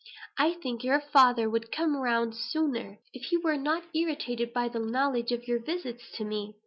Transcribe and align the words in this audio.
I 0.35 0.53
think 0.55 0.83
your 0.83 0.99
father 0.99 1.47
would 1.47 1.71
come 1.71 1.95
round 1.95 2.33
sooner, 2.35 2.97
if 3.13 3.25
he 3.25 3.37
were 3.37 3.55
not 3.55 3.83
irritated 3.93 4.47
every 4.49 4.69
day 4.69 4.69
by 4.69 4.69
the 4.69 4.79
knowledge 4.79 5.31
of 5.31 5.47
your 5.47 5.59
visits 5.59 6.05
to 6.15 6.23
me. 6.25 6.55